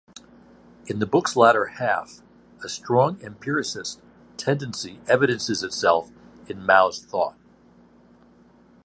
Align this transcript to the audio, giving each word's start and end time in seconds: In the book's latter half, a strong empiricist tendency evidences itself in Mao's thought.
In 0.87 0.97
the 0.97 1.05
book's 1.05 1.35
latter 1.35 1.65
half, 1.65 2.23
a 2.63 2.69
strong 2.69 3.21
empiricist 3.21 4.01
tendency 4.35 4.99
evidences 5.07 5.61
itself 5.61 6.09
in 6.47 6.65
Mao's 6.65 7.05
thought. 7.05 7.37